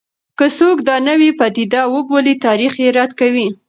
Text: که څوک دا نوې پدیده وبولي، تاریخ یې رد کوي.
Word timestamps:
که 0.37 0.45
څوک 0.57 0.77
دا 0.87 0.95
نوې 1.09 1.29
پدیده 1.39 1.81
وبولي، 1.93 2.33
تاریخ 2.45 2.73
یې 2.83 2.89
رد 2.97 3.11
کوي. 3.19 3.47